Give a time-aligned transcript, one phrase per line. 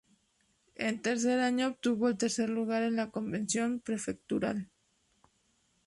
[0.73, 4.67] En tercer año obtuvo el tercer lugar en la convención prefectural.